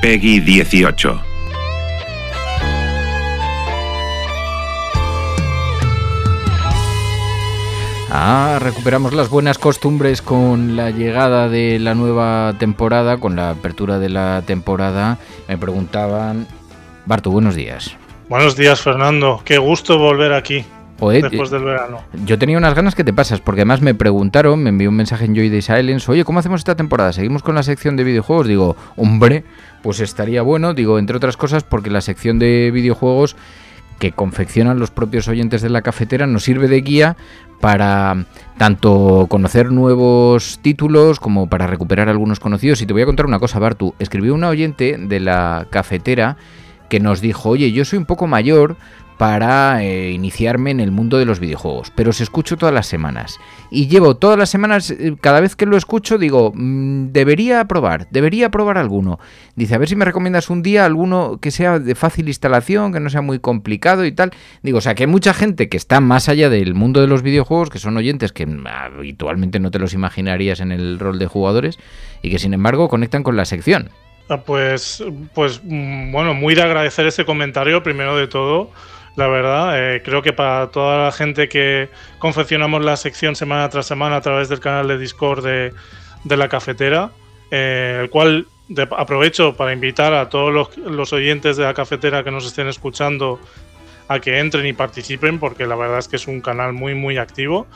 Peggy 0.00 0.40
18. 0.40 1.20
Ah, 8.10 8.58
recuperamos 8.60 9.12
las 9.14 9.28
buenas 9.28 9.58
costumbres 9.58 10.22
con 10.22 10.76
la 10.76 10.90
llegada 10.90 11.48
de 11.48 11.78
la 11.78 11.94
nueva 11.94 12.54
temporada, 12.58 13.18
con 13.18 13.36
la 13.36 13.50
apertura 13.50 13.98
de 13.98 14.08
la 14.08 14.42
temporada. 14.46 15.18
Me 15.48 15.58
preguntaban, 15.58 16.46
Bartu, 17.04 17.30
buenos 17.30 17.54
días. 17.54 17.96
Buenos 18.28 18.56
días, 18.56 18.80
Fernando. 18.80 19.40
Qué 19.44 19.58
gusto 19.58 19.98
volver 19.98 20.32
aquí. 20.32 20.64
Después 20.98 21.50
del 21.50 21.64
verano. 21.64 22.02
Yo 22.24 22.38
tenía 22.38 22.56
unas 22.56 22.74
ganas 22.74 22.94
que 22.94 23.04
te 23.04 23.12
pasas, 23.12 23.40
porque 23.40 23.60
además 23.60 23.82
me 23.82 23.94
preguntaron, 23.94 24.62
me 24.62 24.70
envió 24.70 24.88
un 24.88 24.96
mensaje 24.96 25.26
en 25.26 25.34
Joy 25.34 25.48
de 25.48 25.62
Silence, 25.62 26.10
oye, 26.10 26.24
¿cómo 26.24 26.38
hacemos 26.38 26.60
esta 26.60 26.74
temporada? 26.74 27.12
¿Seguimos 27.12 27.42
con 27.42 27.54
la 27.54 27.62
sección 27.62 27.96
de 27.96 28.04
videojuegos? 28.04 28.46
Digo, 28.46 28.76
hombre, 28.96 29.44
pues 29.82 30.00
estaría 30.00 30.42
bueno, 30.42 30.74
digo, 30.74 30.98
entre 30.98 31.16
otras 31.16 31.36
cosas, 31.36 31.64
porque 31.64 31.90
la 31.90 32.00
sección 32.00 32.38
de 32.38 32.70
videojuegos 32.72 33.36
que 33.98 34.12
confeccionan 34.12 34.78
los 34.78 34.90
propios 34.90 35.28
oyentes 35.28 35.62
de 35.62 35.70
la 35.70 35.82
cafetera 35.82 36.26
nos 36.26 36.44
sirve 36.44 36.68
de 36.68 36.80
guía 36.80 37.16
para 37.60 38.26
tanto 38.58 39.26
conocer 39.28 39.72
nuevos 39.72 40.58
títulos 40.60 41.18
como 41.18 41.48
para 41.48 41.66
recuperar 41.66 42.08
algunos 42.08 42.40
conocidos. 42.40 42.82
Y 42.82 42.86
te 42.86 42.92
voy 42.92 43.02
a 43.02 43.06
contar 43.06 43.26
una 43.26 43.38
cosa, 43.38 43.58
Bartu. 43.58 43.94
Escribió 43.98 44.34
una 44.34 44.48
oyente 44.48 44.98
de 44.98 45.20
la 45.20 45.66
cafetera 45.70 46.36
que 46.88 47.00
nos 47.00 47.20
dijo, 47.20 47.50
oye, 47.50 47.72
yo 47.72 47.84
soy 47.84 47.98
un 47.98 48.04
poco 48.04 48.26
mayor, 48.26 48.76
para 49.18 49.82
eh, 49.82 50.10
iniciarme 50.10 50.70
en 50.70 50.80
el 50.80 50.90
mundo 50.90 51.16
de 51.16 51.24
los 51.24 51.40
videojuegos, 51.40 51.90
pero 51.94 52.10
os 52.10 52.20
escucho 52.20 52.56
todas 52.56 52.74
las 52.74 52.86
semanas. 52.86 53.38
Y 53.70 53.88
llevo 53.88 54.16
todas 54.16 54.38
las 54.38 54.50
semanas, 54.50 54.90
eh, 54.90 55.16
cada 55.20 55.40
vez 55.40 55.56
que 55.56 55.66
lo 55.66 55.76
escucho, 55.76 56.18
digo, 56.18 56.52
mm, 56.54 57.12
debería 57.12 57.64
probar, 57.64 58.08
debería 58.10 58.50
probar 58.50 58.76
alguno. 58.78 59.18
Dice, 59.54 59.74
a 59.74 59.78
ver 59.78 59.88
si 59.88 59.96
me 59.96 60.04
recomiendas 60.04 60.50
un 60.50 60.62
día 60.62 60.84
alguno 60.84 61.38
que 61.40 61.50
sea 61.50 61.78
de 61.78 61.94
fácil 61.94 62.28
instalación, 62.28 62.92
que 62.92 63.00
no 63.00 63.08
sea 63.08 63.22
muy 63.22 63.38
complicado 63.38 64.04
y 64.04 64.12
tal. 64.12 64.32
Digo, 64.62 64.78
o 64.78 64.82
sea, 64.82 64.94
que 64.94 65.04
hay 65.04 65.08
mucha 65.08 65.32
gente 65.32 65.68
que 65.68 65.78
está 65.78 66.00
más 66.00 66.28
allá 66.28 66.50
del 66.50 66.74
mundo 66.74 67.00
de 67.00 67.06
los 67.06 67.22
videojuegos, 67.22 67.70
que 67.70 67.78
son 67.78 67.96
oyentes 67.96 68.32
que 68.32 68.46
mm, 68.46 68.66
habitualmente 68.66 69.60
no 69.60 69.70
te 69.70 69.78
los 69.78 69.94
imaginarías 69.94 70.60
en 70.60 70.72
el 70.72 70.98
rol 70.98 71.18
de 71.18 71.26
jugadores, 71.26 71.78
y 72.20 72.30
que 72.30 72.38
sin 72.38 72.52
embargo 72.52 72.88
conectan 72.88 73.22
con 73.22 73.36
la 73.36 73.46
sección. 73.46 73.90
Ah, 74.28 74.42
pues, 74.42 75.02
pues 75.34 75.60
mm, 75.64 76.12
bueno, 76.12 76.34
muy 76.34 76.54
de 76.54 76.62
agradecer 76.62 77.06
ese 77.06 77.24
comentario, 77.24 77.82
primero 77.82 78.16
de 78.16 78.26
todo 78.26 78.70
la 79.16 79.26
verdad. 79.26 79.94
Eh, 79.94 80.02
creo 80.02 80.22
que 80.22 80.32
para 80.32 80.70
toda 80.70 81.06
la 81.06 81.12
gente 81.12 81.48
que 81.48 81.88
confeccionamos 82.18 82.84
la 82.84 82.96
sección 82.96 83.34
semana 83.34 83.68
tras 83.68 83.86
semana 83.86 84.16
a 84.16 84.20
través 84.20 84.48
del 84.48 84.60
canal 84.60 84.86
de 84.88 84.98
Discord 84.98 85.44
de, 85.44 85.72
la 86.36 86.48
cafetera, 86.48 87.10
eh, 87.50 88.00
el 88.02 88.10
cual 88.10 88.46
aprovecho 88.96 89.56
para 89.56 89.72
invitar 89.72 90.12
a 90.12 90.28
todos 90.28 90.70
los, 90.76 91.12
oyentes 91.12 91.56
de 91.56 91.64
la 91.64 91.74
cafetera 91.74 92.24
que 92.24 92.30
nos 92.30 92.46
estén 92.46 92.68
escuchando 92.68 93.40
a 94.08 94.20
que 94.20 94.38
entren 94.38 94.66
y 94.66 94.72
participen, 94.72 95.38
porque 95.38 95.66
la 95.66 95.76
verdad 95.76 95.98
es 95.98 96.08
que 96.08 96.16
es 96.16 96.26
un 96.26 96.40
canal 96.40 96.72
muy, 96.72 96.94
muy 96.94 97.16
activo. 97.16 97.66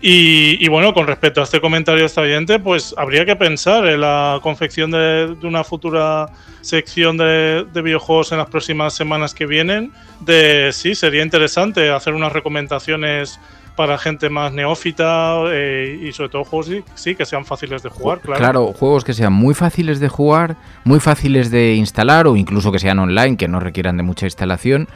Y, 0.00 0.68
bueno, 0.68 0.94
con 0.94 1.08
respecto 1.08 1.40
a 1.40 1.44
este 1.44 1.60
comentario 1.60 2.06
esta 2.06 2.22
pues 2.62 2.94
habría 2.96 3.26
que 3.26 3.34
pensar 3.34 3.86
en 3.86 4.00
la 4.00 4.38
confección 4.42 4.92
de, 4.92 5.36
una 5.42 5.64
futura 5.64 6.26
sección 6.60 7.16
de, 7.16 7.66
videojuegos 7.82 8.30
en 8.30 8.38
las 8.38 8.46
próximas 8.48 8.94
semanas 8.94 9.34
que 9.34 9.46
vienen. 9.46 9.92
De 10.20 10.70
sí, 10.72 10.94
sería 10.94 11.22
interesante 11.22 11.90
hacer 11.90 12.14
unas 12.14 12.32
recomendaciones 12.32 13.40
para 13.74 13.96
gente 13.96 14.28
más 14.28 14.52
neófita 14.52 15.36
eh, 15.52 16.00
y 16.02 16.12
sobre 16.12 16.30
todo 16.30 16.44
juegos 16.44 16.70
sí, 16.94 17.14
que 17.14 17.24
sean 17.24 17.44
fáciles 17.44 17.82
de 17.82 17.88
jugar. 17.88 18.20
Claro. 18.20 18.38
claro, 18.38 18.66
juegos 18.72 19.04
que 19.04 19.14
sean 19.14 19.32
muy 19.32 19.54
fáciles 19.54 20.00
de 20.00 20.08
jugar, 20.08 20.56
muy 20.84 20.98
fáciles 21.00 21.50
de 21.50 21.74
instalar 21.74 22.26
o 22.26 22.36
incluso 22.36 22.72
que 22.72 22.80
sean 22.80 22.98
online, 22.98 23.36
que 23.36 23.46
no 23.46 23.60
requieran 23.60 23.96
de 23.96 24.02
mucha 24.02 24.26
instalación 24.26 24.88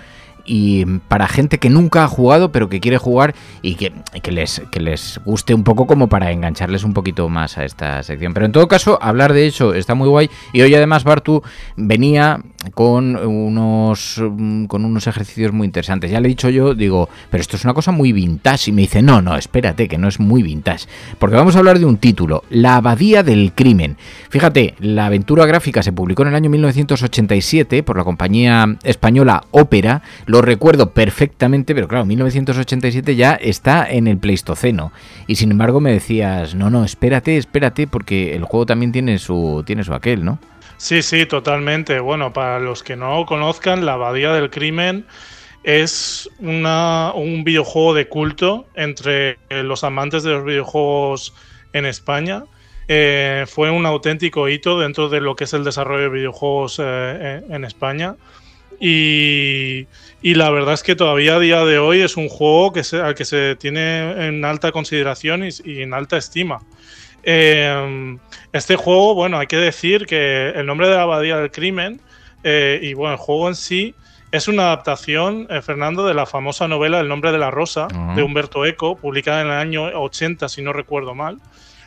y 0.45 0.85
para 1.09 1.29
gente 1.29 1.59
que 1.59 1.71
nunca 1.71 2.05
ha 2.05 2.09
jugado 2.09 2.53
pero 2.53 2.69
que 2.69 2.81
quiere 2.81 2.99
jugar 2.99 3.35
y 3.63 3.75
que, 3.75 3.93
les, 4.31 4.63
que 4.71 4.81
les 4.81 5.21
guste 5.25 5.55
un 5.55 5.65
poco 5.65 5.87
como 5.87 6.09
para 6.09 6.31
engancharles 6.31 6.85
un 6.85 6.95
poquito 6.95 7.29
más 7.29 7.59
a 7.59 7.65
esta 7.65 8.03
sección. 8.03 8.35
Pero 8.35 8.47
en 8.47 8.53
todo 8.53 8.69
caso, 8.69 8.99
hablar 9.01 9.33
de 9.33 9.47
eso 9.47 9.75
está 9.75 9.95
muy 9.95 10.09
guay 10.09 10.31
y 10.53 10.63
hoy 10.63 10.75
además 10.75 11.05
Bartu 11.05 11.43
venía 11.77 12.41
con 12.75 13.17
unos, 13.17 14.23
con 14.69 14.85
unos 14.85 15.07
ejercicios 15.07 15.53
muy 15.53 15.67
interesantes. 15.67 16.11
Ya 16.11 16.21
le 16.21 16.29
he 16.29 16.29
dicho 16.29 16.49
yo, 16.49 16.75
digo, 16.75 17.09
pero 17.31 17.41
esto 17.41 17.57
es 17.57 17.65
una 17.65 17.75
cosa 17.75 17.93
muy 17.93 18.13
vintage 18.13 18.71
y 18.71 18.73
me 18.73 18.83
dice, 18.83 19.03
no, 19.03 19.21
no, 19.21 19.37
espérate, 19.37 19.89
que 19.89 19.99
no 19.99 20.09
es 20.09 20.21
muy 20.21 20.43
vintage. 20.43 20.87
Porque 21.19 21.37
vamos 21.37 21.57
a 21.57 21.59
hablar 21.59 21.79
de 21.79 21.87
un 21.87 21.97
título, 21.97 22.45
La 22.51 22.77
Abadía 22.77 23.23
del 23.23 23.53
Crimen. 23.55 23.97
Fíjate, 24.31 24.75
la 24.79 25.07
aventura 25.07 25.47
gráfica 25.47 25.83
se 25.83 25.93
publicó 25.93 26.23
en 26.23 26.29
el 26.29 26.35
año 26.35 26.51
1987 26.51 27.83
por 27.83 27.97
la 27.97 28.05
compañía 28.05 28.77
española 28.85 29.45
Ópera 29.51 30.03
lo 30.33 30.41
recuerdo 30.41 30.93
perfectamente, 30.93 31.75
pero 31.75 31.89
claro, 31.89 32.07
1987 32.07 33.17
ya 33.17 33.35
está 33.35 33.87
en 33.87 34.07
el 34.07 34.17
Pleistoceno. 34.17 34.91
Y 35.27 35.37
sin 35.37 35.51
embargo 35.51 35.79
me 35.79 35.93
decías, 35.93 36.55
no, 36.55 36.71
no, 36.71 36.87
espérate, 36.87 37.37
espérate, 37.37 37.87
porque 37.87 38.35
el 38.35 38.45
juego 38.45 38.65
también 38.65 38.93
tiene 38.93 39.19
su, 39.19 39.63
tiene 39.67 39.85
su 39.85 39.93
aquel, 39.93 40.25
¿no? 40.25 40.39
Sí, 40.79 41.03
sí, 41.03 41.27
totalmente. 41.27 42.01
Bueno, 42.01 42.33
para 42.33 42.61
los 42.61 42.83
que 42.83 42.97
no 42.97 43.27
conozcan, 43.27 43.85
La 43.85 43.93
Abadía 43.93 44.33
del 44.33 44.49
Crimen 44.49 45.05
es 45.65 46.31
una, 46.39 47.13
un 47.15 47.45
videojuego 47.45 47.93
de 47.93 48.09
culto 48.09 48.67
entre 48.75 49.37
los 49.51 49.85
amantes 49.85 50.23
de 50.23 50.31
los 50.31 50.47
videojuegos 50.47 51.35
en 51.75 51.85
España. 51.85 52.45
Eh, 52.89 53.45
fue 53.47 53.71
un 53.71 53.85
auténtico 53.85 54.49
hito 54.49 54.81
dentro 54.81 55.11
de 55.11 55.21
lo 55.21 55.37
que 55.37 55.45
es 55.45 55.53
el 55.53 55.63
desarrollo 55.63 56.05
de 56.05 56.09
videojuegos 56.09 56.81
eh, 56.83 57.43
en 57.51 57.67
España. 57.67 58.17
Y, 58.85 59.87
la 60.23 60.51
verdad 60.51 60.75
es 60.75 60.83
que 60.83 60.97
todavía 60.97 61.37
a 61.37 61.39
día 61.39 61.65
de 61.65 61.79
hoy 61.79 62.01
es 62.01 62.17
un 62.17 62.29
juego 62.29 62.73
que 62.73 62.83
se, 62.83 63.01
al 63.01 63.15
que 63.15 63.25
se 63.25 63.55
tiene 63.55 64.27
en 64.27 64.45
alta 64.45 64.73
consideración 64.73 65.45
y, 65.45 65.83
en 65.83 65.95
alta 65.95 66.17
estima. 66.17 66.63
Em, 67.23 68.19
este 68.53 68.75
juego, 68.75 69.15
bueno, 69.15 69.39
hay 69.39 69.47
que 69.47 69.57
decir 69.57 70.07
que 70.07 70.49
el 70.49 70.67
nombre 70.67 70.89
de 70.89 70.97
la 70.97 71.03
abadía 71.03 71.37
del 71.37 71.53
crimen 71.53 72.01
eh, 72.43 72.81
y 72.83 72.95
bueno, 72.95 73.13
el 73.13 73.21
juego 73.21 73.47
en 73.47 73.55
sí 73.55 73.95
es 74.33 74.49
una 74.49 74.65
adaptación, 74.65 75.47
eh, 75.49 75.63
Fernando, 75.63 76.05
de 76.05 76.15
la 76.15 76.27
famosa 76.27 76.67
novela 76.67 76.99
El 76.99 77.07
nombre 77.07 77.31
de 77.31 77.39
la 77.39 77.53
rosa 77.53 77.87
de 78.17 78.23
Humberto 78.25 78.67
Eco, 78.67 78.97
publicada 78.97 79.43
en 79.43 79.47
el 79.47 79.53
año 79.53 79.85
80, 79.85 80.49
si 80.49 80.61
no 80.61 80.73
recuerdo 80.73 81.15
mal, 81.15 81.39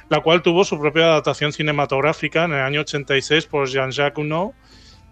la 0.08 0.22
cual 0.22 0.42
tuvo 0.42 0.64
su 0.64 0.80
propia 0.80 1.06
adaptación 1.06 1.52
cinematográfica 1.52 2.46
en 2.46 2.54
el 2.54 2.62
año 2.62 2.81
86 2.81 3.48
por 3.48 3.68
Jean-Jacques 3.68 4.16
Gounod 4.16 4.52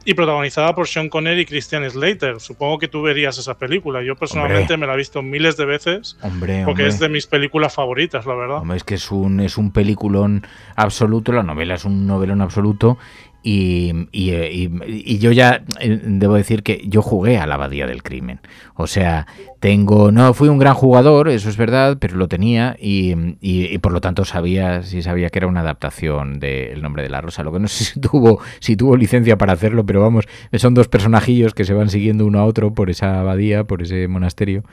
y 0.05 0.13
protagonizada 0.13 0.75
por 0.75 0.87
Sean 0.87 1.09
Connery 1.09 1.41
y 1.41 1.45
Christian 1.45 1.89
Slater. 1.89 2.39
Supongo 2.39 2.79
que 2.79 2.87
tú 2.87 3.01
verías 3.01 3.37
esa 3.37 3.57
película. 3.57 4.03
Yo 4.03 4.15
personalmente 4.15 4.77
me 4.77 4.87
la 4.87 4.93
he 4.93 4.97
visto 4.97 5.21
miles 5.21 5.57
de 5.57 5.65
veces 5.65 6.17
hombre, 6.21 6.63
porque 6.65 6.87
es 6.87 6.99
de 6.99 7.09
mis 7.09 7.27
películas 7.27 7.73
favoritas, 7.73 8.25
la 8.25 8.35
verdad. 8.35 8.75
es 8.75 8.83
que 8.83 8.95
es 8.95 9.11
un, 9.11 9.39
es 9.39 9.57
un 9.57 9.71
peliculón 9.71 10.45
absoluto, 10.75 11.31
la 11.31 11.43
novela 11.43 11.75
es 11.75 11.85
un 11.85 12.07
novelón 12.07 12.41
absoluto 12.41 12.97
Y, 13.45 14.07
y, 14.13 15.17
yo 15.19 15.33
ya 15.33 15.63
eh, 15.81 15.99
debo 16.01 16.35
decir 16.35 16.63
que 16.63 16.81
yo 16.87 17.01
jugué 17.01 17.37
a 17.37 17.45
la 17.45 17.55
abadía 17.55 17.85
del 17.85 18.01
crimen. 18.01 18.39
O 18.75 18.87
sea, 18.87 19.27
tengo. 19.59 20.13
No 20.13 20.33
fui 20.33 20.47
un 20.47 20.59
gran 20.59 20.73
jugador, 20.75 21.27
eso 21.27 21.49
es 21.49 21.57
verdad, 21.57 21.97
pero 21.99 22.15
lo 22.15 22.29
tenía 22.29 22.77
y, 22.79 23.77
por 23.79 23.91
lo 23.91 23.99
tanto 23.99 24.23
sabía, 24.23 24.83
sí 24.83 25.01
sabía 25.01 25.29
que 25.29 25.39
era 25.39 25.47
una 25.47 25.59
adaptación 25.59 26.39
del 26.39 26.81
nombre 26.81 27.03
de 27.03 27.09
la 27.09 27.19
rosa. 27.19 27.43
Lo 27.43 27.51
que 27.51 27.59
no 27.59 27.67
sé 27.67 27.83
si 27.83 27.99
tuvo, 27.99 28.39
si 28.59 28.77
tuvo 28.77 28.95
licencia 28.95 29.37
para 29.37 29.51
hacerlo, 29.51 29.85
pero 29.85 29.99
vamos, 29.99 30.25
son 30.53 30.73
dos 30.73 30.87
personajillos 30.87 31.53
que 31.53 31.65
se 31.65 31.73
van 31.73 31.89
siguiendo 31.89 32.25
uno 32.25 32.39
a 32.39 32.45
otro 32.45 32.73
por 32.73 32.89
esa 32.89 33.19
abadía, 33.19 33.65
por 33.65 33.81
ese 33.81 34.07
monasterio. 34.07 34.63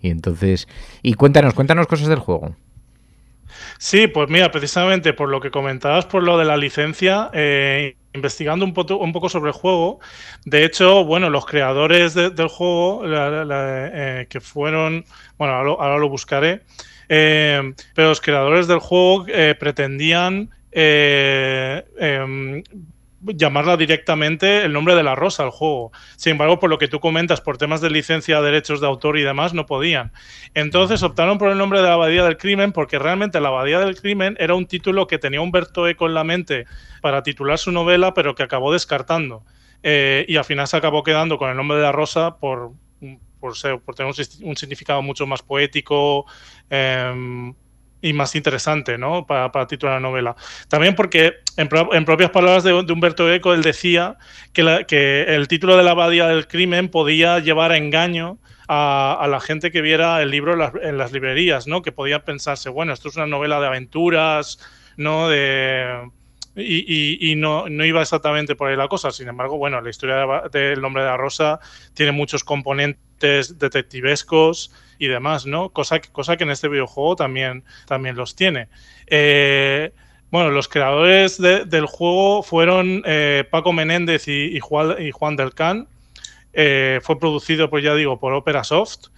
Y 0.00 0.08
entonces. 0.08 0.66
Y 1.02 1.12
cuéntanos, 1.12 1.52
cuéntanos 1.52 1.86
cosas 1.86 2.08
del 2.08 2.20
juego. 2.20 2.56
Sí, 3.78 4.06
pues 4.06 4.30
mira, 4.30 4.50
precisamente 4.50 5.12
por 5.12 5.28
lo 5.28 5.40
que 5.40 5.50
comentabas, 5.50 6.06
por 6.06 6.22
lo 6.22 6.38
de 6.38 6.44
la 6.44 6.56
licencia, 6.56 7.30
eh, 7.34 7.96
investigando 8.14 8.64
un, 8.64 8.72
poco 8.72 9.28
sobre 9.28 9.50
el 9.50 9.54
juego, 9.54 9.98
de 10.44 10.64
hecho, 10.64 11.04
bueno, 11.04 11.28
los 11.30 11.44
creadores 11.46 12.14
del 12.14 12.48
juego, 12.48 13.02
eh, 13.06 14.26
que 14.30 14.40
fueron, 14.40 15.04
bueno, 15.36 15.54
ahora 15.54 15.98
lo, 15.98 16.08
buscaré, 16.08 16.62
eh, 17.08 17.74
pero 17.94 18.08
los 18.08 18.20
creadores 18.20 18.68
del 18.68 18.78
juego 18.78 19.26
pretendían 19.58 20.50
em, 20.72 22.62
llamarla 23.26 23.76
directamente 23.76 24.64
el 24.64 24.72
nombre 24.72 24.94
de 24.94 25.02
la 25.02 25.14
rosa 25.14 25.42
al 25.42 25.50
juego. 25.50 25.92
Sin 26.16 26.32
embargo, 26.32 26.58
por 26.58 26.70
lo 26.70 26.78
que 26.78 26.88
tú 26.88 27.00
comentas, 27.00 27.40
por 27.40 27.58
temas 27.58 27.80
de 27.80 27.90
licencia, 27.90 28.40
derechos 28.40 28.80
de 28.80 28.86
autor 28.86 29.18
y 29.18 29.22
demás, 29.22 29.54
no 29.54 29.66
podían. 29.66 30.12
Entonces 30.54 31.02
optaron 31.02 31.38
por 31.38 31.50
el 31.50 31.58
nombre 31.58 31.80
de 31.80 31.88
la 31.88 31.94
Abadía 31.94 32.24
del 32.24 32.36
Crimen 32.36 32.72
porque 32.72 32.98
realmente 32.98 33.40
la 33.40 33.48
Abadía 33.48 33.80
del 33.80 34.00
Crimen 34.00 34.36
era 34.38 34.54
un 34.54 34.66
título 34.66 35.06
que 35.06 35.18
tenía 35.18 35.40
Humberto 35.40 35.88
Eco 35.88 36.06
en 36.06 36.14
la 36.14 36.24
mente 36.24 36.66
para 37.00 37.22
titular 37.22 37.58
su 37.58 37.72
novela, 37.72 38.14
pero 38.14 38.34
que 38.34 38.42
acabó 38.42 38.72
descartando. 38.72 39.44
Eh, 39.82 40.24
y 40.28 40.36
al 40.36 40.44
final 40.44 40.66
se 40.66 40.76
acabó 40.76 41.02
quedando 41.02 41.36
con 41.36 41.50
el 41.50 41.56
nombre 41.56 41.76
de 41.76 41.82
la 41.82 41.92
rosa 41.92 42.38
por, 42.38 42.72
por, 43.40 43.54
por 43.82 43.94
tener 43.94 44.12
un, 44.42 44.56
significado 44.56 45.02
mucho 45.02 45.26
más 45.26 45.42
poético. 45.42 46.24
Em, 46.70 47.54
y 48.04 48.12
más 48.12 48.34
interesante, 48.34 48.98
¿no? 48.98 49.26
Para, 49.26 49.50
para 49.50 49.66
titular 49.66 49.94
la 49.94 50.00
novela. 50.00 50.36
También 50.68 50.94
porque, 50.94 51.36
en, 51.56 51.68
propias 51.68 52.30
palabras 52.30 52.62
de, 52.62 52.74
Humberto 52.74 53.32
Eco, 53.32 53.54
él 53.54 53.62
decía 53.62 54.18
que, 54.52 54.84
que, 54.86 55.22
el 55.22 55.48
título 55.48 55.74
de 55.78 55.84
la 55.84 55.92
abadía 55.92 56.28
del 56.28 56.46
crimen 56.46 56.90
podía 56.90 57.38
llevar 57.38 57.72
a 57.72 57.78
engaño 57.78 58.36
a, 58.68 59.26
la 59.30 59.40
gente 59.40 59.70
que 59.70 59.80
viera 59.80 60.20
el 60.20 60.30
libro 60.30 60.52
en 60.82 60.98
las, 60.98 61.12
librerías, 61.12 61.66
¿no? 61.66 61.80
Que 61.80 61.92
podía 61.92 62.26
pensarse, 62.26 62.68
bueno, 62.68 62.92
esto 62.92 63.08
es 63.08 63.16
una 63.16 63.26
novela 63.26 63.58
de 63.58 63.68
aventuras, 63.68 64.58
¿no? 64.98 65.30
De... 65.30 66.10
Y, 66.56 67.32
y, 67.32 67.36
no, 67.36 67.70
no, 67.70 67.84
iba 67.86 68.02
exactamente 68.02 68.54
por 68.54 68.68
ahí 68.68 68.76
la 68.76 68.86
cosa. 68.86 69.10
Sin 69.12 69.28
embargo, 69.28 69.56
bueno, 69.56 69.80
la 69.80 69.88
historia 69.88 70.42
del 70.52 70.80
nombre 70.82 71.02
de 71.02 71.08
la 71.08 71.16
rosa 71.16 71.58
tiene 71.94 72.12
muchos 72.12 72.44
componentes 72.44 73.58
detectivescos 73.58 74.70
y 74.98 75.08
demás, 75.08 75.46
¿no? 75.46 75.70
Cosa, 75.70 76.00
cosa 76.00 76.36
que 76.36 76.44
en 76.44 76.50
este 76.50 76.68
videojuego 76.68 77.16
también, 77.16 77.64
también 77.86 78.16
los 78.16 78.36
tiene. 78.36 78.68
Eh, 79.06 79.92
bueno, 80.30 80.50
los 80.50 80.68
creadores 80.68 81.40
del 81.40 81.86
juego 81.86 82.42
fueron 82.42 83.02
eh, 83.06 83.44
Paco 83.50 83.72
Menéndez 83.72 84.26
y, 84.26 84.58
Juan, 84.58 84.96
y 85.00 85.10
Juan 85.12 85.36
del 85.36 85.54
Can. 85.54 85.86
Eh, 86.52 87.00
fue 87.02 87.18
producido, 87.18 87.70
pues 87.70 87.84
ya 87.84 87.94
digo, 87.94 88.18
por 88.18 88.32
Opera 88.32 88.64
Soft. 88.64 89.08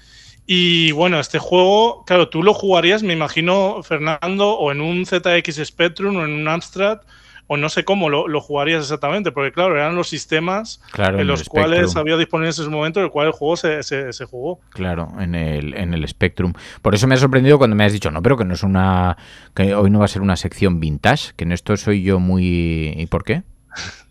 Y 0.46 0.93
bueno, 0.93 1.19
este 1.19 1.38
juego, 1.38 2.05
claro, 2.05 2.29
tú 2.29 2.43
lo 2.43 2.55
jugarías, 2.55 3.02
me 3.02 3.12
imagino, 3.14 3.82
Fernando, 3.82 4.52
o 4.52 4.70
en 4.70 4.81
un 4.81 5.05
ZX 5.06 5.64
Spectrum 5.64 6.17
o 6.17 6.25
en 6.25 6.32
un 6.32 6.49
Amstrad 6.49 7.00
o 7.48 7.56
no 7.56 7.69
sé 7.69 7.84
cómo 7.84 8.08
lo, 8.08 8.40
jugarías 8.40 8.82
exactamente, 8.82 9.32
porque 9.32 9.52
claro, 9.52 9.76
eran 9.76 9.94
los 9.94 10.08
sistemas 10.08 10.81
en 10.96 11.26
los 11.26 11.48
cuales 11.48 11.94
había 11.96 12.16
disponibles 12.16 12.58
en 12.58 12.64
ese 12.64 12.70
momento, 12.70 13.00
en 13.00 13.06
el 13.06 13.12
cual 13.12 13.28
el 13.28 13.32
juego 13.32 13.56
se, 13.56 13.82
se, 13.82 14.25
jugó. 14.25 14.60
Claro, 14.70 15.12
en 15.20 15.34
el, 15.34 15.75
en 15.75 15.94
el 15.94 16.06
Spectrum. 16.08 16.52
Por 16.82 16.94
eso 16.94 17.06
me 17.06 17.14
ha 17.14 17.19
sorprendido 17.19 17.58
cuando 17.58 17.76
me 17.76 17.84
has 17.84 17.93
dicho, 17.93 18.10
no, 18.10 18.22
pero 18.22 18.37
que 18.37 18.44
no 18.44 18.54
es 18.54 18.62
una, 18.62 19.16
que 19.54 19.75
hoy 19.75 19.90
no 19.90 20.00
va 20.00 20.06
a 20.06 20.08
ser 20.08 20.22
una 20.22 20.37
sección 20.37 20.81
vintage, 20.81 21.32
que 21.37 21.44
en 21.44 21.52
esto 21.52 21.76
soy 21.76 22.02
yo 22.02 22.19
muy... 22.19 22.94
¿Y 22.96 23.06
por 23.06 23.25
qué? 23.25 23.43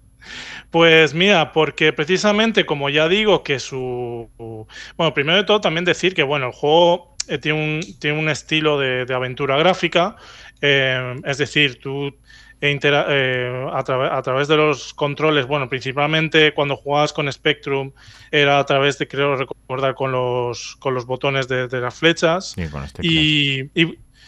Pues 0.71 1.13
mira, 1.13 1.53
porque 1.53 1.93
precisamente 1.93 2.65
como 2.65 2.89
ya 2.89 3.07
digo 3.07 3.43
que 3.43 3.59
su... 3.59 4.29
Bueno, 4.97 5.13
primero 5.13 5.37
de 5.37 5.45
todo 5.45 5.61
también 5.61 5.85
decir 5.85 6.13
que 6.13 6.23
bueno, 6.23 6.47
el 6.47 6.51
juego 6.51 7.15
eh, 7.29 7.37
tiene, 7.37 7.63
un, 7.63 7.99
tiene 7.99 8.19
un 8.19 8.27
estilo 8.27 8.77
de, 8.77 9.05
aventura 9.13 9.57
gráfica, 9.57 10.17
eh, 10.61 11.15
es 11.23 11.37
decir, 11.37 11.79
tú 11.79 12.13
e 12.61 12.79
eh, 12.81 13.67
a, 13.71 13.79
a, 14.17 14.21
través 14.21 14.47
de 14.47 14.55
los 14.55 14.93
controles, 14.93 15.45
bueno, 15.45 15.67
principalmente 15.67 16.53
cuando 16.53 16.77
jugabas 16.77 17.11
con 17.11 17.31
Spectrum 17.31 17.91
era 18.31 18.59
a 18.59 18.65
través 18.65 18.97
de, 18.97 19.07
creo 19.07 19.35
recordar, 19.35 19.93
con 19.93 20.11
los, 20.11 20.75
con 20.77 20.93
los 20.93 21.05
botones 21.05 21.47
de, 21.47 21.67
las 21.67 21.95
flechas. 21.95 22.55
y, 23.01 23.69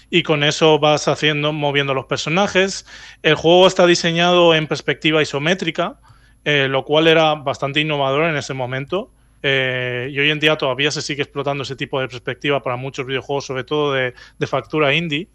y, 0.10 0.24
con 0.24 0.44
eso 0.44 0.78
vas 0.78 1.08
haciendo, 1.08 1.54
moviendo 1.54 1.94
los 1.94 2.06
personajes. 2.06 2.86
El 3.24 3.36
juego 3.36 3.66
está 3.66 3.86
diseñado 3.86 4.54
en 4.54 4.68
perspectiva 4.68 5.22
isométrica, 5.22 6.00
eh, 6.44 6.68
lo 6.70 6.84
cual 6.86 7.08
era 7.08 7.36
bastante 7.36 7.80
innovador 7.80 8.26
en 8.26 8.36
ese 8.36 8.54
momento. 8.54 9.12
Eh, 9.44 10.10
y 10.12 10.20
hoy 10.20 10.32
en 10.32 10.40
día 10.40 10.58
todavía 10.58 10.92
se 10.92 11.02
sigue 11.02 11.22
explotando 11.22 11.64
ese 11.64 11.76
tipo 11.76 12.00
de 12.00 12.08
perspectiva 12.08 12.62
para 12.62 12.76
muchos 12.76 13.06
videojuegos, 13.06 13.46
sobre 13.46 13.64
todo 13.64 13.94
de, 13.94 14.14
factura 14.48 14.94
indie. 14.94 15.28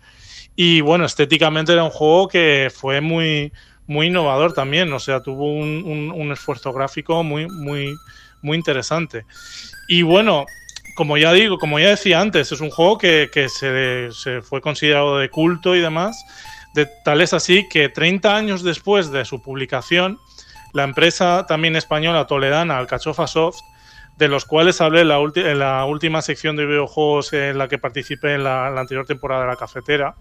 Y 0.57 0.81
bueno, 0.81 1.05
estéticamente 1.05 1.73
era 1.73 1.85
un 1.85 1.91
juego 1.91 2.29
que 2.29 2.71
fue 2.75 3.01
muy, 3.01 3.53
muy 3.87 4.09
innovador 4.09 4.53
también, 4.53 4.93
o 4.93 4.99
sea, 4.99 5.23
tuvo 5.23 5.53
un, 5.53 6.33
esfuerzo 6.33 6.73
gráfico 6.73 7.23
muy, 7.23 7.47
muy, 7.47 7.95
muy 8.43 8.57
interesante. 8.57 9.25
Y 9.89 10.03
bueno, 10.03 10.47
como 10.95 11.17
ya 11.17 11.33
digo, 11.33 11.59
como 11.59 11.79
ya 11.79 11.89
decía 11.91 12.21
antes, 12.21 12.53
es 12.53 12.61
un 12.61 12.71
juego 12.71 12.99
que, 12.99 13.29
se, 13.49 14.11
se, 14.13 14.43
fue 14.43 14.61
considerado 14.61 15.19
de 15.19 15.31
culto 15.31 15.75
y 15.75 15.81
demás, 15.81 16.23
de 16.75 16.87
tal 17.05 17.21
es 17.21 17.33
así 17.33 17.67
que 17.71 17.89
30 17.89 18.35
años 18.35 18.63
después 18.63 19.11
de 19.11 19.25
su 19.25 19.43
publicación, 19.43 20.19
la 20.73 20.85
empresa 20.85 21.47
también 21.47 21.77
española 21.77 22.27
toledana, 22.27 22.79
Alcachofa 22.79 23.27
Soft, 23.27 23.61
de 24.19 24.29
los 24.29 24.45
cuales 24.45 24.81
hablé 24.81 25.01
en 25.01 25.09
la, 25.59 25.85
última 25.85 26.23
sección 26.23 26.57
de 26.57 26.67
videojuegos 26.67 27.33
en 27.33 27.59
la 27.59 27.69
que 27.69 27.79
participé 27.79 28.35
en 28.35 28.45
la, 28.45 28.69
anterior 28.79 29.07
temporada 29.07 29.43
de 29.43 29.49
la 29.49 29.57
cafetera. 29.57 30.15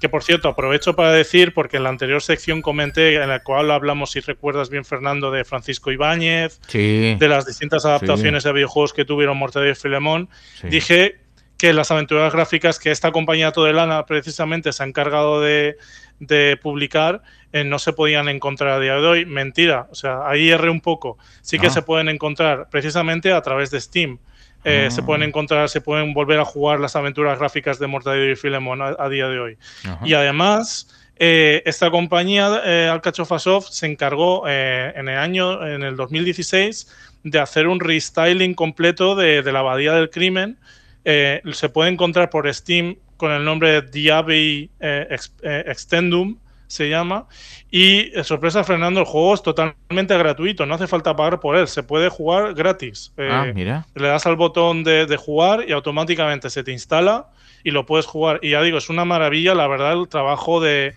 Que 0.00 0.08
por 0.08 0.22
cierto, 0.22 0.48
aprovecho 0.48 0.94
para 0.94 1.12
decir, 1.12 1.52
porque 1.52 1.76
en 1.76 1.82
la 1.82 1.88
anterior 1.88 2.22
sección 2.22 2.62
comenté, 2.62 3.16
en 3.16 3.28
la 3.28 3.42
cual 3.42 3.70
hablamos, 3.70 4.12
si 4.12 4.20
recuerdas 4.20 4.70
bien, 4.70 4.84
Fernando, 4.84 5.30
de 5.30 5.44
Francisco 5.44 5.90
Ibáñez, 5.90 6.60
de 6.72 7.28
las 7.28 7.46
distintas 7.46 7.84
adaptaciones 7.84 8.44
de 8.44 8.52
videojuegos 8.52 8.92
que 8.92 9.04
tuvieron 9.04 9.36
Mortadelo 9.36 9.72
y 9.72 9.74
Filemón, 9.74 10.28
dije 10.62 11.23
que 11.64 11.72
las 11.72 11.90
aventuras 11.90 12.30
gráficas 12.30 12.78
que 12.78 12.90
esta 12.90 13.10
compañía 13.10 13.50
Todelana 13.50 14.04
precisamente 14.04 14.70
se 14.70 14.82
ha 14.82 14.86
encargado 14.86 15.40
de, 15.40 15.78
de 16.20 16.58
publicar 16.62 17.22
eh, 17.54 17.64
no 17.64 17.78
se 17.78 17.94
podían 17.94 18.28
encontrar 18.28 18.72
a 18.72 18.80
día 18.80 18.96
de 18.96 19.06
hoy. 19.06 19.24
Mentira, 19.24 19.88
o 19.90 19.94
sea, 19.94 20.28
ahí 20.28 20.50
erré 20.50 20.68
un 20.68 20.82
poco. 20.82 21.16
Sí 21.40 21.58
que 21.58 21.68
ah. 21.68 21.70
se 21.70 21.80
pueden 21.80 22.10
encontrar 22.10 22.68
precisamente 22.68 23.32
a 23.32 23.40
través 23.40 23.70
de 23.70 23.80
Steam. 23.80 24.18
Eh, 24.62 24.88
se 24.90 25.02
pueden 25.02 25.22
ah. 25.22 25.24
encontrar, 25.24 25.70
se 25.70 25.80
pueden 25.80 26.12
volver 26.12 26.38
a 26.38 26.44
jugar 26.44 26.80
las 26.80 26.96
aventuras 26.96 27.38
gráficas 27.38 27.78
de 27.78 27.86
Mortadelo 27.86 28.30
y 28.30 28.36
Filemon 28.36 28.82
a, 28.82 29.08
día 29.08 29.28
de 29.28 29.40
hoy. 29.40 29.58
Y 30.04 30.12
además, 30.12 30.94
eh, 31.16 31.62
esta 31.64 31.90
compañía, 31.90 32.60
eh, 32.66 32.90
Alcachofa 32.92 33.38
Soft, 33.38 33.68
se 33.70 33.86
encargó 33.86 34.46
en 34.46 35.08
el 35.08 35.16
año, 35.16 35.66
en 35.66 35.82
el 35.82 35.96
2016, 35.96 36.94
de 37.22 37.38
hacer 37.38 37.68
un 37.68 37.80
restyling 37.80 38.52
completo 38.52 39.16
de, 39.16 39.40
de 39.40 39.50
la 39.50 39.60
Abadía 39.60 39.94
del 39.94 40.10
Crimen. 40.10 40.58
Se 41.04 41.68
puede 41.68 41.90
encontrar 41.90 42.30
por 42.30 42.52
Steam 42.52 42.96
con 43.16 43.32
el 43.32 43.44
nombre 43.44 43.72
de 43.72 43.82
Diaby 43.82 44.70
eh, 44.80 45.16
eh, 45.42 45.64
Extendum, 45.66 46.36
se 46.66 46.88
llama. 46.88 47.26
Y 47.70 48.16
eh, 48.18 48.24
sorpresa, 48.24 48.64
Fernando, 48.64 49.00
el 49.00 49.06
juego 49.06 49.34
es 49.34 49.42
totalmente 49.42 50.16
gratuito, 50.16 50.66
no 50.66 50.74
hace 50.74 50.86
falta 50.86 51.14
pagar 51.14 51.40
por 51.40 51.56
él, 51.56 51.68
se 51.68 51.82
puede 51.82 52.08
jugar 52.08 52.54
gratis. 52.54 53.12
ah, 53.18 53.46
mira. 53.54 53.86
Le 53.94 54.08
das 54.08 54.26
al 54.26 54.36
botón 54.36 54.84
de, 54.84 55.16
jugar 55.16 55.64
y 55.68 55.72
automáticamente 55.72 56.50
se 56.50 56.64
te 56.64 56.72
instala 56.72 57.28
y 57.62 57.70
lo 57.70 57.86
puedes 57.86 58.06
jugar. 58.06 58.40
Y 58.42 58.50
ya 58.50 58.62
digo, 58.62 58.78
es 58.78 58.90
una 58.90 59.04
maravilla, 59.04 59.54
la 59.54 59.68
verdad, 59.68 59.92
el 59.92 60.08
trabajo 60.08 60.60
de, 60.60 60.94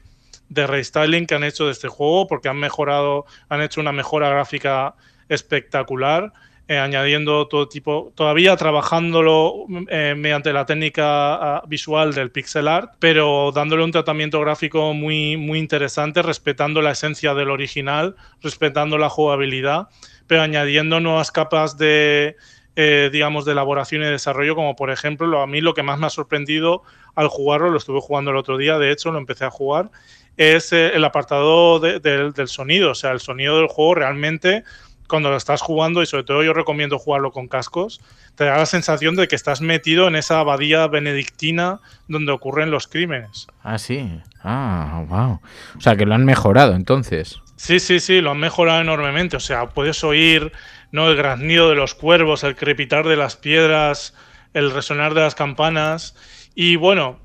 de 0.50 0.68
restyling 0.68 1.28
que 1.28 1.36
han 1.36 1.44
hecho 1.44 1.66
de 1.66 1.72
este 1.72 1.88
juego, 1.88 2.28
porque 2.28 2.50
han 2.50 2.58
mejorado, 2.58 3.26
han 3.50 3.62
hecho 3.62 3.80
una 3.80 3.92
mejora 3.92 4.30
gráfica 4.30 4.96
espectacular. 5.30 6.34
Eh, 6.70 6.78
añadiendo 6.78 7.48
todo 7.48 7.70
tipo, 7.70 8.12
todavía 8.14 8.58
trabajándolo 8.58 9.66
eh, 9.88 10.16
mediante 10.18 10.52
la 10.52 10.66
técnica 10.66 11.36
ah, 11.36 11.64
visual 11.66 12.14
del 12.14 12.30
pixel 12.30 12.68
art, 12.68 12.96
pero 13.00 13.54
dándole 13.56 13.86
un 13.86 13.94
tratamiento 13.94 14.42
gráfico 14.42 14.94
muy, 14.94 15.38
muy 15.38 15.60
interesante, 15.60 16.22
respetando 16.22 16.82
la 16.82 16.92
esencia 16.92 17.34
del 17.34 17.52
original, 17.52 18.18
respetando 18.42 18.98
la 18.98 19.08
jugabilidad, 19.08 19.88
pero 20.28 20.42
añadiendo 20.42 21.00
nuevas 21.00 21.32
capas 21.32 21.78
de, 21.78 22.36
eh, 22.76 23.10
digamos, 23.14 23.46
de 23.46 23.54
elaboración 23.54 24.02
y 24.02 24.08
desarrollo, 24.08 24.54
como 24.54 24.76
por 24.76 24.92
ejemplo, 24.92 25.42
a 25.42 25.48
mí 25.48 25.62
lo 25.62 25.74
que 25.74 25.84
más 25.84 25.98
me 26.00 26.08
ha 26.08 26.10
sorprendido 26.10 26.84
al 27.16 27.30
jugarlo, 27.30 27.70
lo 27.70 27.78
estuve 27.78 28.02
jugando 28.02 28.32
el 28.32 28.38
otro 28.38 28.58
día, 28.58 28.78
de 28.78 28.92
hecho, 28.92 29.14
lo 29.14 29.20
empecé 29.20 29.46
a 29.46 29.52
jugar, 29.52 29.90
es 30.36 30.72
eh, 30.74 30.92
el 30.94 31.04
apartado 31.04 31.80
del 31.80 32.48
sonido. 32.48 32.92
O 32.92 32.96
sea, 32.96 33.12
el 33.12 33.20
sonido 33.20 33.58
del 33.58 33.68
juego 33.68 33.96
realmente, 33.96 34.64
cuando 35.08 35.30
lo 35.30 35.38
estás 35.38 35.62
jugando, 35.62 36.02
y 36.02 36.06
sobre 36.06 36.24
todo 36.24 36.44
yo 36.44 36.54
recomiendo 36.54 37.00
jugarlo 37.00 37.32
con 37.32 37.48
cascos, 37.48 38.02
te 38.36 38.46
da 38.46 38.58
la 38.58 38.66
sensación 38.66 39.16
de 39.16 39.28
que 39.28 39.36
estás 39.36 39.62
metido 39.62 40.08
en 40.08 40.16
esa 40.16 40.40
abadía 40.40 40.88
benedictina 40.88 41.80
donde 42.08 42.32
ocurren 42.32 42.72
los 42.72 42.88
crímenes. 42.88 43.48
Ah, 43.64 43.78
sí. 43.78 44.22
Ah, 44.44 45.04
wow. 45.08 45.40
O 45.78 45.82
sea, 45.82 45.96
que 45.96 46.06
lo 46.06 46.14
han 46.14 46.26
mejorado 46.26 46.76
entonces. 46.76 47.42
Sí, 47.56 47.80
sí, 47.80 48.00
sí, 48.00 48.22
lo 48.22 48.32
han 48.32 48.40
mejorado 48.40 48.82
enormemente. 48.82 49.38
O 49.38 49.40
sea, 49.40 49.70
puedes 49.70 50.04
oír 50.04 50.52
¿no? 50.92 51.10
el 51.10 51.18
graznido 51.18 51.70
de 51.70 51.76
los 51.76 51.96
cuervos, 51.96 52.44
el 52.44 52.56
crepitar 52.56 53.08
de 53.08 53.16
las 53.16 53.36
piedras, 53.36 54.14
el 54.54 54.72
resonar 54.72 55.14
de 55.14 55.22
las 55.22 55.36
campanas. 55.36 56.16
Y 56.54 56.76
bueno, 56.76 57.20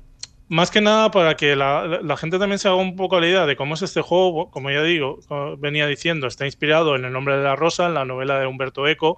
más 0.53 0.69
que 0.69 0.81
nada 0.81 1.09
para 1.09 1.35
que 1.35 1.55
la, 1.55 2.15
gente 2.17 2.37
también 2.37 2.59
se 2.59 2.67
haga 2.67 2.77
un 2.77 2.95
poco 2.95 3.19
la 3.19 3.27
idea 3.27 3.45
de 3.45 3.55
cómo 3.55 3.73
es 3.73 3.81
este 3.81 4.01
juego, 4.01 4.51
como 4.51 4.69
ya 4.69 4.83
digo, 4.83 5.19
venía 5.57 5.87
diciendo, 5.87 6.27
está 6.27 6.45
inspirado 6.45 6.95
en 6.95 7.05
El 7.05 7.11
nombre 7.11 7.37
de 7.37 7.43
la 7.43 7.55
rosa, 7.55 7.87
en 7.87 7.95
la 7.95 8.05
novela 8.05 8.39
de 8.39 8.45
Humberto 8.45 8.87
Eco. 8.87 9.17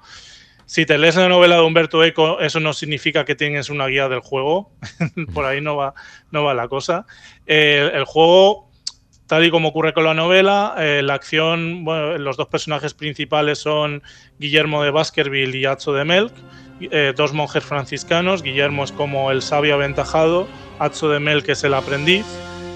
Si 0.65 0.85
te 0.85 0.97
lees 0.97 1.17
la 1.17 1.27
novela 1.27 1.57
de 1.57 1.61
Humberto 1.61 2.03
Eco, 2.03 2.39
eso 2.39 2.59
no 2.59 2.71
significa 2.71 3.25
que 3.25 3.35
tienes 3.35 3.69
una 3.69 3.87
guía 3.87 4.07
del 4.07 4.21
juego. 4.21 4.71
Por 5.33 5.45
ahí 5.45 5.59
no 5.59 5.75
va, 5.75 5.93
no 6.31 6.45
va 6.45 6.53
la 6.53 6.69
cosa. 6.69 7.05
el 7.45 8.05
juego 8.05 8.69
tal 9.27 9.43
y 9.43 9.51
como 9.51 9.69
ocurre 9.69 9.93
con 9.93 10.03
la 10.03 10.13
novela, 10.13 10.75
eh, 10.77 11.01
la 11.03 11.15
acción, 11.15 11.83
bueno, 11.83 12.17
los 12.17 12.37
dos 12.37 12.47
personajes 12.47 12.93
principales 12.93 13.59
son 13.59 14.03
Guillermo 14.39 14.83
de 14.83 14.91
Baskerville 14.91 15.57
y 15.57 15.65
Atzo 15.65 15.93
de 15.93 16.05
Melk, 16.05 16.33
eh, 16.79 17.13
dos 17.15 17.33
monjes 17.33 17.63
franciscanos. 17.63 18.43
Guillermo 18.43 18.83
es 18.83 18.91
como 18.91 19.31
el 19.31 19.41
sabio 19.41 19.75
aventajado, 19.75 20.47
Atzo 20.79 21.09
de 21.09 21.19
Melk 21.19 21.49
es 21.49 21.63
el 21.63 21.73
aprendiz. 21.73 22.25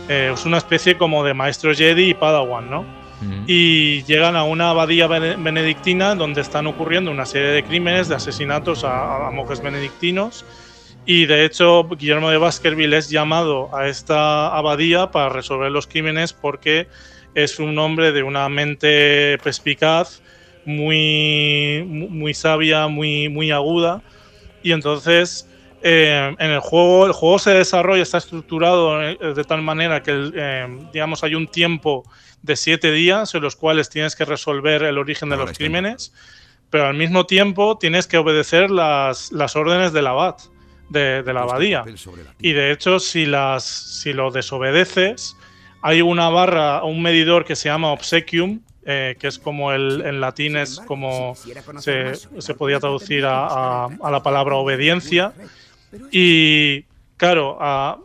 Eh, 0.08 0.32
es 0.34 0.46
una 0.46 0.58
especie 0.58 0.98
como 0.98 1.24
de 1.24 1.34
maestro 1.34 1.74
Jedi 1.74 2.10
y 2.10 2.14
Padawan, 2.14 2.70
¿no? 2.70 3.00
Y 3.48 4.04
llegan 4.04 4.38
a 4.38 4.46
una 4.46 4.70
abadía 4.70 5.08
benedictina 5.08 6.16
donde 6.16 6.40
están 6.40 6.68
ocurriendo 6.68 7.12
una 7.12 7.26
serie 7.26 7.50
de 7.50 7.64
crímenes, 7.64 8.08
de 8.08 8.16
asesinatos 8.16 8.86
a 8.86 9.30
monjes 9.34 9.62
benedictinos 9.62 10.46
y 11.12 11.26
de 11.26 11.44
hecho, 11.44 11.86
Guillermo 11.86 12.30
de 12.30 12.38
Baskerville 12.38 12.96
es 12.96 13.10
llamado 13.10 13.76
a 13.76 13.88
esta 13.88 14.56
abadía 14.56 15.10
para 15.10 15.30
resolver 15.30 15.72
los 15.72 15.88
crímenes 15.88 16.34
porque 16.34 16.88
es 17.34 17.58
un 17.58 17.80
hombre 17.80 18.12
de 18.12 18.22
una 18.22 18.48
mente 18.48 19.40
perspicaz, 19.40 20.22
muy, 20.66 21.84
muy 21.84 22.36
sabia, 22.36 22.88
muy, 22.90 23.28
muy 23.28 23.50
aguda. 23.50 24.04
Y 24.62 24.72
entonces, 24.72 25.49
eh, 25.82 26.36
en 26.38 26.52
el 26.52 26.60
juego, 26.60 27.06
el 27.06 27.14
juego 27.14 27.40
se 27.40 27.52
desarrolla, 27.52 28.04
está 28.04 28.18
estructurado 28.18 29.02
eh, 29.02 29.18
de 29.18 29.44
tal 29.44 29.62
manera 29.62 30.04
que, 30.04 30.32
eh, 30.34 30.68
digamos, 30.94 31.24
hay 31.24 31.36
un 31.36 31.48
tiempo 31.48 32.04
de 32.42 32.56
siete 32.56 32.92
días 32.92 33.34
en 33.36 33.42
los 33.42 33.56
cuales 33.56 33.90
tienes 33.90 34.16
que 34.16 34.26
resolver 34.26 34.84
el 34.84 34.98
origen 34.98 35.30
de 35.30 35.38
los 35.38 35.52
crímenes, 35.58 36.14
pero 36.70 36.88
al 36.88 36.96
mismo 36.96 37.26
tiempo 37.26 37.78
tienes 37.78 38.08
que 38.08 38.18
obedecer 38.18 38.72
las, 38.72 39.32
las 39.32 39.56
órdenes 39.56 39.94
del 39.94 40.08
abad 40.08 40.36
de, 40.90 41.24
la 41.26 41.42
abadía. 41.42 41.84
Y 42.40 42.54
de 42.54 42.72
hecho, 42.72 43.00
si, 43.00 43.26
las, 43.26 43.64
si 43.64 44.14
lo 44.14 44.32
desobedeces, 44.32 45.36
hay 45.82 46.02
una 46.02 46.30
barra, 46.30 46.84
un 46.84 47.02
medidor 47.02 47.46
que 47.46 47.56
se 47.56 47.70
llama 47.70 47.92
obsequium, 47.92 48.62
eh, 48.86 49.16
que 49.20 49.28
es 49.28 49.38
como 49.38 49.72
el, 49.72 50.02
en 50.02 50.20
latín 50.20 50.56
es 50.56 50.80
como 50.80 51.36
se, 51.80 52.16
se 52.16 52.54
podía 52.56 52.80
traducir 52.80 53.26
a, 53.26 53.86
a, 53.86 54.12
la 54.12 54.24
palabra 54.24 54.56
obediencia. 54.56 55.34
Y 56.12 56.86
claro, 57.18 57.58
a, 57.60 58.00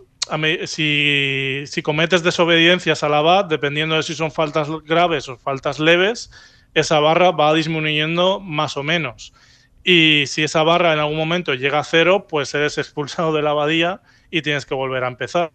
si, 0.67 1.64
si, 1.67 1.83
cometes 1.83 2.23
desobediencias 2.23 3.03
al 3.03 3.14
abad, 3.14 3.45
dependiendo 3.45 3.97
de 3.97 4.03
si 4.03 4.14
son 4.14 4.31
faltas 4.31 4.69
graves 4.85 5.29
o 5.29 5.37
faltas 5.37 5.79
leves, 5.79 6.31
esa 6.75 7.00
barra 7.00 7.31
va 7.31 7.55
disminuyendo 7.55 8.41
más 8.41 8.76
o 8.76 8.83
menos. 8.83 9.33
Y 9.85 10.25
si 10.26 10.43
esa 10.43 10.62
barra 10.62 10.95
en 10.95 10.99
algún 10.99 11.19
momento 11.19 11.53
llega 11.55 11.79
a 11.79 11.85
cero, 11.85 12.26
pues 12.29 12.55
eres 12.55 12.79
expulsado 12.79 13.35
de 13.35 13.43
la 13.43 13.50
abadía 13.50 14.00
y 14.31 14.43
tienes 14.43 14.64
que 14.64 14.75
volver 14.75 15.05
a 15.05 15.09
empezar. 15.09 15.53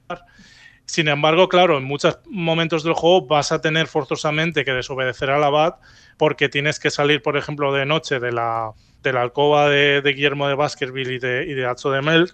Sin 0.89 1.08
embargo, 1.08 1.50
claro, 1.50 1.77
en 1.77 1.84
muchos 1.84 2.17
momentos 2.25 2.84
del 2.84 2.93
juego 2.93 3.27
vas 3.27 3.51
a 3.51 3.62
tener 3.62 3.86
forzosamente 3.86 4.65
que 4.65 4.74
desobedecer 4.74 5.29
al 5.29 5.43
abad 5.43 5.75
porque 6.17 6.50
tienes 6.50 6.79
que 6.79 6.89
salir, 6.89 7.22
por 7.22 7.38
ejemplo, 7.38 7.72
de 7.72 7.86
noche 7.86 8.19
de 8.19 8.31
la, 8.31 8.72
de 9.03 9.13
la 9.13 9.22
alcoba 9.22 9.69
de, 9.69 10.01
Guillermo 10.03 10.48
de 10.48 10.55
Baskerville 10.55 11.13
y 11.13 11.19
de, 11.19 11.46
y 11.48 11.53
de 11.53 11.67
de 11.67 12.01
Mel 12.01 12.31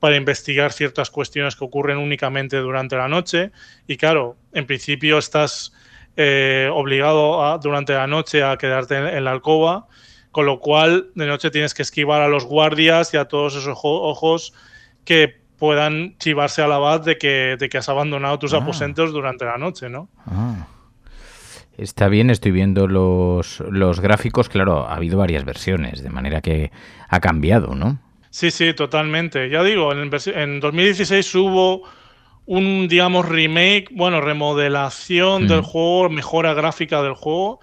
para 0.00 0.16
investigar 0.16 0.72
ciertas 0.72 1.10
cuestiones 1.10 1.54
que 1.54 1.64
ocurren 1.64 1.98
únicamente 1.98 2.56
durante 2.56 2.96
la 2.96 3.06
noche. 3.06 3.52
Y 3.86 3.96
claro, 3.96 4.36
en 4.52 4.66
principio 4.66 5.18
estás 5.18 5.72
eh, 6.16 6.68
obligado 6.72 7.56
durante 7.62 7.92
la 7.92 8.08
noche 8.08 8.42
a 8.42 8.56
quedarte 8.58 8.96
en 8.96 9.22
la 9.22 9.30
alcoba 9.30 9.86
con 10.32 10.46
lo 10.46 10.58
cual 10.58 11.10
de 11.14 11.26
noche 11.26 11.50
tienes 11.50 11.72
que 11.72 11.82
esquivar 11.82 12.20
a 12.20 12.26
los 12.26 12.46
guardias 12.46 13.14
y 13.14 13.16
a 13.16 13.26
todos 13.26 13.54
esos 13.54 13.78
ojos 13.82 14.54
que 15.04 15.41
puedan 15.62 16.18
chivarse 16.18 16.60
a 16.60 16.66
la 16.66 16.74
abad 16.74 17.02
de 17.02 17.18
que, 17.18 17.56
de 17.56 17.68
que 17.68 17.78
has 17.78 17.88
abandonado 17.88 18.36
tus 18.36 18.52
ah. 18.52 18.56
aposentos 18.56 19.12
durante 19.12 19.44
la 19.44 19.58
noche, 19.58 19.88
¿no? 19.88 20.08
Ah. 20.26 20.66
Está 21.78 22.08
bien, 22.08 22.30
estoy 22.30 22.50
viendo 22.50 22.88
los, 22.88 23.62
los 23.70 24.00
gráficos, 24.00 24.48
claro, 24.48 24.88
ha 24.88 24.96
habido 24.96 25.18
varias 25.18 25.44
versiones, 25.44 26.02
de 26.02 26.10
manera 26.10 26.40
que 26.40 26.72
ha 27.08 27.20
cambiado, 27.20 27.76
¿no? 27.76 28.00
Sí, 28.30 28.50
sí, 28.50 28.74
totalmente. 28.74 29.50
Ya 29.50 29.62
digo, 29.62 29.92
en, 29.92 30.10
en 30.34 30.58
2016 30.58 31.32
hubo 31.36 31.82
un, 32.46 32.88
digamos, 32.88 33.28
remake, 33.28 33.86
bueno, 33.92 34.20
remodelación 34.20 35.46
del 35.46 35.60
mm. 35.60 35.64
juego, 35.64 36.10
mejora 36.10 36.54
gráfica 36.54 37.04
del 37.04 37.14
juego, 37.14 37.60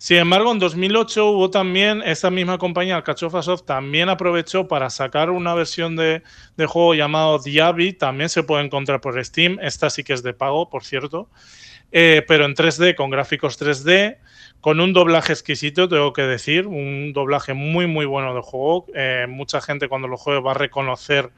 sin 0.00 0.16
embargo, 0.16 0.50
en 0.50 0.58
2008 0.58 1.26
hubo 1.26 1.50
también, 1.50 2.00
esa 2.00 2.30
misma 2.30 2.56
compañía, 2.56 2.96
Alcachofa 2.96 3.42
Soft, 3.42 3.64
también 3.66 4.08
aprovechó 4.08 4.66
para 4.66 4.88
sacar 4.88 5.28
una 5.28 5.52
versión 5.52 5.94
de, 5.94 6.22
juego 6.56 6.94
llamado 6.94 7.38
Diaby, 7.38 7.92
también 7.92 8.30
se 8.30 8.42
puede 8.42 8.64
encontrar 8.64 9.02
por 9.02 9.22
Steam, 9.22 9.58
esta 9.60 9.90
sí 9.90 10.02
que 10.02 10.14
es 10.14 10.22
de 10.22 10.32
pago, 10.32 10.70
por 10.70 10.84
cierto, 10.84 11.28
eh, 11.92 12.24
pero 12.26 12.46
en 12.46 12.54
3D, 12.54 12.94
con 12.94 13.10
gráficos 13.10 13.60
3D, 13.60 14.16
con 14.62 14.80
un 14.80 14.94
doblaje 14.94 15.34
exquisito, 15.34 15.86
tengo 15.86 16.14
que 16.14 16.22
decir, 16.22 16.66
un 16.66 17.12
doblaje 17.12 17.52
muy, 17.52 17.86
muy 17.86 18.06
bueno 18.06 18.34
de 18.34 18.40
juego. 18.40 18.86
Eh, 18.94 19.26
mucha 19.28 19.60
gente 19.60 19.88
cuando 19.88 20.08
lo 20.08 20.16
juegue 20.16 20.40
va 20.40 20.52
a 20.52 20.54
reconocer 20.54 21.28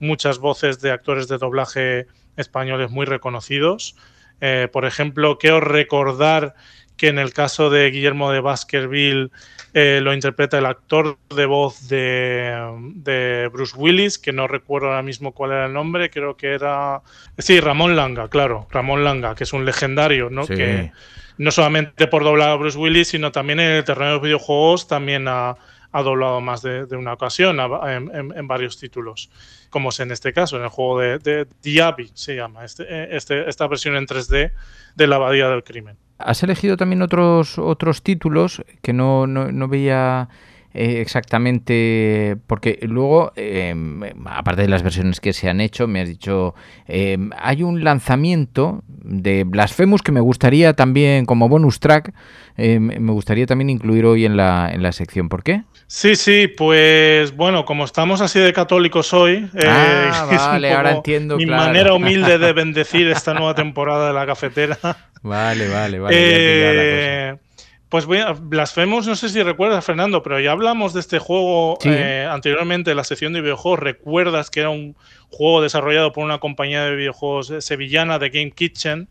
muchas 0.00 0.40
voces 0.40 0.80
de 0.80 0.90
actores 0.90 1.28
de 1.28 1.38
doblaje 1.38 2.08
españoles 2.36 2.90
muy 2.90 3.06
reconocidos. 3.06 3.94
Eh, 4.40 4.68
por 4.72 4.86
ejemplo, 4.86 5.38
quiero 5.38 5.60
recordar 5.60 6.56
que 6.98 7.08
en 7.08 7.18
el 7.18 7.32
caso 7.32 7.70
de 7.70 7.90
Guillermo 7.90 8.30
de 8.32 8.40
Baskerville 8.40 9.30
eh, 9.72 10.00
lo 10.02 10.12
interpreta 10.12 10.58
el 10.58 10.66
actor 10.66 11.16
de 11.34 11.46
voz 11.46 11.88
de, 11.88 13.48
Bruce 13.52 13.76
Willis, 13.76 14.18
que 14.18 14.32
no 14.32 14.48
recuerdo 14.48 14.88
ahora 14.88 15.02
mismo 15.02 15.32
cuál 15.32 15.52
era 15.52 15.66
el 15.66 15.72
nombre, 15.72 16.10
creo 16.10 16.36
que 16.36 16.48
era... 16.48 17.00
Sí, 17.38 17.60
Ramón 17.60 17.94
Langa, 17.94 18.28
claro, 18.28 18.66
Ramón 18.70 19.04
Langa, 19.04 19.36
que 19.36 19.44
es 19.44 19.52
un 19.52 19.64
legendario, 19.64 20.28
¿no? 20.28 20.46
Que 20.46 20.90
no 21.38 21.52
solamente 21.52 22.08
por 22.08 22.24
doblar 22.24 22.50
a 22.50 22.56
Bruce 22.56 22.76
Willis, 22.76 23.08
sino 23.08 23.30
también 23.30 23.60
en 23.60 23.70
el 23.70 23.84
terreno 23.84 24.06
de 24.06 24.12
los 24.14 24.22
videojuegos 24.22 24.88
también 24.88 25.28
ha, 25.28 25.56
doblado 25.92 26.40
más 26.40 26.62
de, 26.62 26.84
una 26.96 27.12
ocasión 27.12 27.58
en, 27.60 28.48
varios 28.48 28.78
títulos, 28.78 29.30
como 29.70 29.90
es 29.90 30.00
en 30.00 30.10
este 30.10 30.32
caso, 30.32 30.56
en 30.56 30.64
el 30.64 30.68
juego 30.68 30.98
de, 30.98 31.18
de 31.18 31.46
Diaby, 31.62 32.10
se 32.14 32.34
llama, 32.34 32.64
este, 32.64 33.16
este, 33.16 33.48
esta 33.48 33.68
versión 33.68 33.96
en 33.96 34.06
3D 34.06 34.52
de 34.96 35.06
la 35.06 35.16
Abadía 35.16 35.48
del 35.48 35.62
Crimen. 35.62 35.96
Has 36.18 36.42
elegido 36.42 36.76
también 36.76 37.02
otros, 37.02 37.58
otros 37.58 38.02
títulos 38.02 38.62
que 38.82 38.92
no, 38.92 39.26
no, 39.26 39.68
veía 39.68 40.28
eh, 40.74 41.00
exactamente, 41.00 42.36
porque 42.46 42.78
luego, 42.82 43.32
em, 43.36 44.02
aparte 44.26 44.62
de 44.62 44.68
las 44.68 44.82
versiones 44.82 45.18
que 45.18 45.32
se 45.32 45.48
han 45.48 45.60
hecho, 45.60 45.88
me 45.88 46.02
has 46.02 46.08
dicho, 46.08 46.54
em, 46.86 47.30
hay 47.38 47.62
un 47.62 47.82
lanzamiento 47.82 48.82
de 48.86 49.44
Blasphemous 49.44 50.02
que 50.02 50.12
me 50.12 50.20
gustaría 50.20 50.74
también, 50.74 51.24
como 51.24 51.48
bonus 51.48 51.80
track, 51.80 52.12
em, 52.56 53.00
me 53.00 53.12
gustaría 53.12 53.46
también 53.46 53.70
incluir 53.70 54.04
hoy 54.04 54.26
en 54.26 54.36
la, 54.36 54.70
en 54.70 54.82
la 54.82 54.92
sección. 54.92 55.30
¿Por 55.30 55.42
qué? 55.42 55.62
Sí, 55.86 56.16
sí, 56.16 56.48
pues 56.48 57.34
bueno, 57.34 57.64
como 57.64 57.84
estamos 57.84 58.20
así 58.20 58.38
de 58.38 58.52
católicos 58.52 59.14
hoy, 59.14 59.48
eh, 59.54 59.64
ah, 59.66 60.26
vale, 60.52 60.72
ahora 60.72 60.92
entiendo. 60.92 61.38
Mi 61.38 61.46
manera 61.46 61.92
humilde 61.94 62.38
de 62.38 62.52
bendecir 62.52 63.08
esta 63.08 63.32
nueva 63.32 63.54
temporada 63.54 64.08
de 64.08 64.14
la 64.14 64.26
cafetera. 64.26 64.78
Vale, 65.22 65.68
vale, 65.68 65.98
vale. 65.98 67.47
Eh, 67.88 67.90
pues 67.90 68.04
voy 68.06 68.18
a, 68.18 68.32
Blasphemous, 68.32 69.06
no 69.06 69.16
sé 69.16 69.28
si 69.30 69.42
recuerdas, 69.42 69.84
Fernando, 69.84 70.22
pero 70.22 70.38
ya 70.40 70.52
hablamos 70.52 70.92
de 70.92 71.00
este 71.00 71.18
juego 71.18 71.78
eh, 71.84 72.28
anteriormente 72.30 72.90
en 72.90 72.96
la 72.96 73.04
sección 73.04 73.32
de 73.32 73.40
videojuegos. 73.40 73.80
¿Recuerdas 73.80 74.50
que 74.50 74.60
era 74.60 74.70
un 74.70 74.94
juego 75.30 75.62
desarrollado 75.62 76.12
por 76.12 76.24
una 76.24 76.38
compañía 76.38 76.84
de 76.84 76.96
videojuegos 76.96 77.52
sevillana 77.60 78.18
de 78.18 78.30
Game 78.30 78.50
Kitchen? 78.50 79.08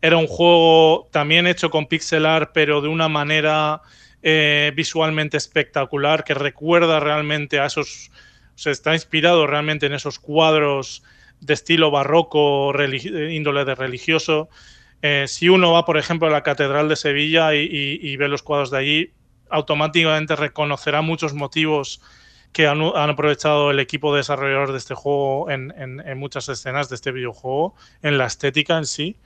Era 0.00 0.16
un 0.16 0.26
juego 0.26 1.08
también 1.12 1.46
hecho 1.46 1.70
con 1.70 1.86
pixel 1.86 2.26
art, 2.26 2.50
pero 2.52 2.80
de 2.80 2.88
una 2.88 3.08
manera 3.08 3.82
eh, 4.22 4.72
visualmente 4.74 5.36
espectacular, 5.36 6.24
que 6.24 6.34
recuerda 6.34 7.00
realmente 7.00 7.60
a 7.60 7.66
esos, 7.66 8.10
se 8.54 8.70
está 8.70 8.94
inspirado 8.94 9.46
realmente 9.46 9.86
en 9.86 9.92
esos 9.92 10.18
cuadros 10.18 11.02
de 11.40 11.54
estilo 11.54 11.90
barroco, 11.90 12.72
índole 13.30 13.64
de 13.64 13.74
religioso. 13.74 14.48
Eh, 15.06 15.26
si 15.28 15.50
uno 15.50 15.70
va, 15.70 15.84
por 15.84 15.98
ejemplo, 15.98 16.28
a 16.28 16.30
la 16.30 16.42
Catedral 16.42 16.88
de 16.88 16.96
Sevilla 16.96 17.54
y, 17.54 18.16
ve 18.16 18.26
los 18.26 18.42
cuadros 18.42 18.70
de 18.70 18.78
allí, 18.78 19.12
automáticamente 19.50 20.34
reconocerá 20.34 21.02
muchos 21.02 21.34
motivos 21.34 22.00
que 22.54 22.66
han, 22.66 22.80
aprovechado 22.82 23.70
el 23.70 23.80
equipo 23.80 24.16
desarrollador 24.16 24.72
de 24.72 24.78
este 24.78 24.94
juego 24.94 25.50
en, 25.50 26.18
muchas 26.18 26.48
escenas 26.48 26.88
de 26.88 26.94
este 26.94 27.12
videojuego, 27.12 27.74
en 28.00 28.16
la 28.16 28.24
estética 28.24 28.78
en 28.78 28.86
sí. 28.86 29.16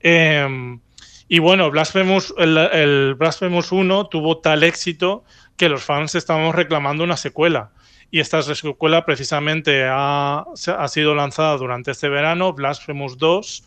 Em, 0.00 0.80
y 1.28 1.40
bueno, 1.40 1.70
Blasphemous, 1.70 2.32
el, 2.38 3.14
Blasphemous 3.14 3.70
1 3.70 4.06
tuvo 4.06 4.38
tal 4.38 4.62
éxito 4.62 5.24
que 5.58 5.68
los 5.68 5.84
fans 5.84 6.14
estábamos 6.14 6.54
reclamando 6.54 7.04
una 7.04 7.18
secuela. 7.18 7.72
Y 8.10 8.20
esta 8.20 8.40
secuela 8.40 9.04
precisamente 9.04 9.84
ha, 9.90 10.46
ha 10.78 10.88
sido 10.88 11.14
lanzada 11.14 11.54
durante 11.58 11.90
este 11.90 12.08
verano, 12.08 12.54
Blasphemous 12.54 13.18
2. 13.18 13.64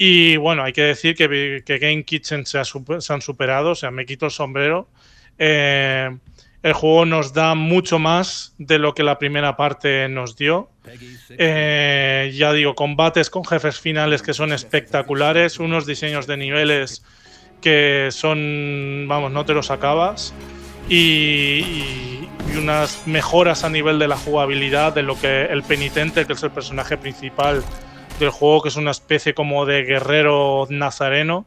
Y 0.00 0.36
bueno, 0.36 0.62
hay 0.62 0.72
que 0.72 0.82
decir 0.82 1.16
que, 1.16 1.62
Game 1.66 2.04
Kitchen 2.04 2.46
se, 2.46 2.58
han 2.58 3.20
superado, 3.20 3.72
o 3.72 3.74
sea, 3.74 3.90
me 3.90 4.06
quito 4.06 4.26
el 4.26 4.30
sombrero. 4.30 4.88
Eh, 5.38 6.08
el 6.62 6.72
juego 6.72 7.04
nos 7.04 7.32
da 7.32 7.56
mucho 7.56 7.98
más 7.98 8.54
de 8.58 8.78
lo 8.78 8.94
que 8.94 9.02
la 9.02 9.18
primera 9.18 9.56
parte 9.56 10.08
nos 10.08 10.36
dio. 10.36 10.70
Eh, 11.30 12.32
ya 12.32 12.52
digo, 12.52 12.76
combates 12.76 13.28
con 13.28 13.44
jefes 13.44 13.80
finales 13.80 14.22
que 14.22 14.34
son 14.34 14.52
espectaculares, 14.52 15.58
unos 15.58 15.84
diseños 15.84 16.28
de 16.28 16.36
niveles 16.36 17.02
que 17.60 18.10
son, 18.12 19.06
vamos, 19.08 19.32
no 19.32 19.44
te 19.44 19.52
los 19.52 19.72
acabas. 19.72 20.32
Y, 20.88 22.24
unas 22.56 23.06
mejoras 23.06 23.62
a 23.62 23.68
nivel 23.68 23.98
de 23.98 24.08
la 24.08 24.16
jugabilidad, 24.16 24.94
de 24.94 25.02
lo 25.02 25.20
que 25.20 25.44
el 25.46 25.62
penitente, 25.62 26.24
que 26.24 26.32
es 26.32 26.42
el 26.42 26.50
personaje 26.50 26.96
principal 26.96 27.62
del 28.18 28.30
juego, 28.30 28.62
que 28.62 28.68
es 28.68 28.76
una 28.76 28.90
especie 28.90 29.34
como 29.34 29.66
de 29.66 29.84
guerrero 29.84 30.66
nazareno 30.70 31.46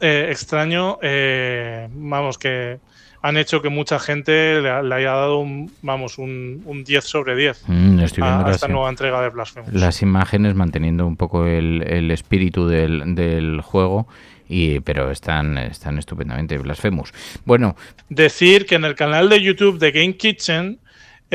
eh, 0.00 0.28
extraño, 0.30 0.98
eh, 1.00 1.88
vamos, 1.92 2.36
que 2.36 2.80
han 3.22 3.36
hecho 3.36 3.62
que 3.62 3.68
mucha 3.68 4.00
gente 4.00 4.60
le, 4.60 4.68
haya 4.68 5.12
dado 5.12 5.38
un, 5.38 5.70
vamos, 5.80 6.18
un, 6.18 6.82
10 6.84 7.04
sobre 7.04 7.36
10 7.36 7.68
mm, 7.68 8.00
a, 8.00 8.50
esta 8.50 8.66
nueva 8.66 8.88
entrega 8.88 9.22
de 9.22 9.28
Blasphemous. 9.28 9.72
Las 9.72 10.02
imágenes 10.02 10.56
manteniendo 10.56 11.06
un 11.06 11.16
poco 11.16 11.46
el, 11.46 12.10
espíritu 12.10 12.66
del, 12.66 13.60
juego. 13.62 14.08
Y, 14.48 14.80
pero 14.80 15.10
están, 15.10 15.56
están 15.56 15.98
estupendamente 15.98 16.58
Blasphemous. 16.58 17.14
Bueno. 17.44 17.76
Decir 18.08 18.66
que 18.66 18.74
en 18.74 18.84
el 18.84 18.96
canal 18.96 19.28
de 19.28 19.40
YouTube 19.40 19.78
de 19.78 19.92
Game 19.92 20.16
Kitchen 20.16 20.80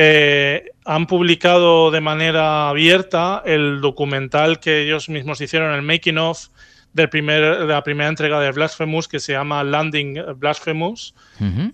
eh, 0.00 0.70
han 0.84 1.08
publicado 1.08 1.90
de 1.90 2.00
manera 2.00 2.68
abierta 2.68 3.42
el 3.44 3.80
documental 3.80 4.60
que 4.60 4.82
ellos 4.82 5.08
mismos 5.08 5.40
hicieron, 5.40 5.74
el 5.74 5.82
making 5.82 6.18
of 6.18 6.38
del 6.92 7.08
primer, 7.08 7.58
de 7.58 7.66
la 7.66 7.82
primera 7.82 8.08
entrega 8.08 8.38
de 8.38 8.52
Blasphemous 8.52 9.08
que 9.08 9.18
se 9.18 9.32
llama 9.32 9.64
Landing 9.64 10.36
Blasphemous. 10.36 11.16